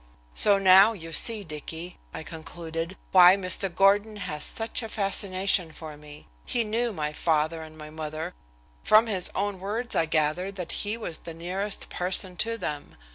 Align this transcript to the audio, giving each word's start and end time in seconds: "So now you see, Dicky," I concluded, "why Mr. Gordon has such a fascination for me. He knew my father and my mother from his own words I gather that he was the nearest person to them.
"So 0.33 0.57
now 0.57 0.93
you 0.93 1.11
see, 1.13 1.43
Dicky," 1.43 1.99
I 2.11 2.23
concluded, 2.23 2.97
"why 3.11 3.35
Mr. 3.35 3.69
Gordon 3.69 4.15
has 4.15 4.43
such 4.43 4.81
a 4.81 4.89
fascination 4.89 5.71
for 5.71 5.95
me. 5.95 6.25
He 6.43 6.63
knew 6.63 6.91
my 6.91 7.13
father 7.13 7.61
and 7.61 7.77
my 7.77 7.91
mother 7.91 8.33
from 8.83 9.05
his 9.05 9.29
own 9.35 9.59
words 9.59 9.93
I 9.93 10.07
gather 10.07 10.51
that 10.53 10.71
he 10.71 10.97
was 10.97 11.19
the 11.19 11.35
nearest 11.35 11.89
person 11.89 12.35
to 12.37 12.57
them. 12.57 12.95